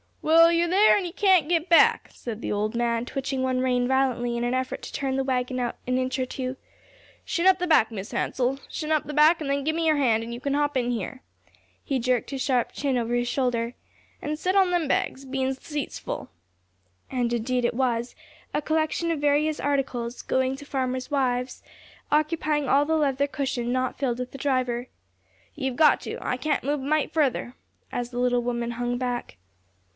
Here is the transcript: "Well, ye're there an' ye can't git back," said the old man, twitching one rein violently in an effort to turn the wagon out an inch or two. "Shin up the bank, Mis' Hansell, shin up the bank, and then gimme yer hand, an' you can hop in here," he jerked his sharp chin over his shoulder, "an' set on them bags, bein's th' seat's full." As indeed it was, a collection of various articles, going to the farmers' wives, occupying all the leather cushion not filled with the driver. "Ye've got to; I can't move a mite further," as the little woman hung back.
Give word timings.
"Well, 0.23 0.51
ye're 0.51 0.67
there 0.67 0.97
an' 0.97 1.05
ye 1.05 1.11
can't 1.11 1.47
git 1.49 1.69
back," 1.69 2.09
said 2.11 2.41
the 2.41 2.51
old 2.51 2.75
man, 2.75 3.05
twitching 3.05 3.43
one 3.43 3.59
rein 3.59 3.87
violently 3.87 4.35
in 4.37 4.43
an 4.43 4.53
effort 4.53 4.81
to 4.83 4.93
turn 4.93 5.15
the 5.15 5.23
wagon 5.23 5.59
out 5.59 5.77
an 5.85 5.97
inch 5.99 6.17
or 6.17 6.25
two. 6.25 6.57
"Shin 7.25 7.45
up 7.45 7.59
the 7.59 7.67
bank, 7.67 7.91
Mis' 7.91 8.11
Hansell, 8.11 8.59
shin 8.69 8.91
up 8.91 9.05
the 9.05 9.13
bank, 9.13 9.41
and 9.41 9.49
then 9.49 9.63
gimme 9.63 9.85
yer 9.85 9.97
hand, 9.97 10.23
an' 10.23 10.31
you 10.31 10.39
can 10.39 10.53
hop 10.55 10.75
in 10.75 10.89
here," 10.91 11.21
he 11.83 11.99
jerked 11.99 12.31
his 12.31 12.41
sharp 12.41 12.71
chin 12.71 12.97
over 12.97 13.13
his 13.13 13.27
shoulder, 13.27 13.75
"an' 14.21 14.37
set 14.37 14.55
on 14.55 14.71
them 14.71 14.87
bags, 14.87 15.23
bein's 15.25 15.57
th' 15.59 15.65
seat's 15.65 15.99
full." 15.99 16.29
As 17.11 17.31
indeed 17.31 17.63
it 17.65 17.73
was, 17.75 18.15
a 18.55 18.61
collection 18.61 19.11
of 19.11 19.19
various 19.21 19.59
articles, 19.59 20.21
going 20.23 20.55
to 20.55 20.65
the 20.65 20.69
farmers' 20.71 21.11
wives, 21.11 21.61
occupying 22.11 22.67
all 22.67 22.85
the 22.85 22.95
leather 22.97 23.27
cushion 23.27 23.71
not 23.71 23.97
filled 23.99 24.17
with 24.19 24.31
the 24.31 24.37
driver. 24.39 24.87
"Ye've 25.55 25.75
got 25.75 26.01
to; 26.01 26.17
I 26.21 26.37
can't 26.37 26.63
move 26.63 26.79
a 26.79 26.83
mite 26.85 27.11
further," 27.13 27.55
as 27.91 28.09
the 28.09 28.19
little 28.19 28.41
woman 28.41 28.71
hung 28.71 28.97
back. 28.97 29.37